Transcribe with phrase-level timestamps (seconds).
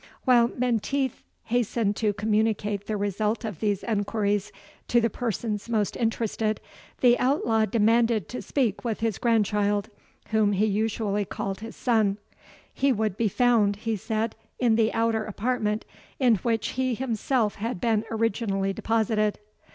[0.25, 4.51] While Menteith hastened to communicate the result of these enquiries
[4.87, 6.59] to the persons most interested,
[7.01, 9.89] the outlaw demanded to speak with his grandchild,
[10.29, 12.17] whom he usually called his son.
[12.73, 15.85] "He would be found," he said, "in the outer apartment,
[16.19, 19.37] in which he himself had been originally deposited."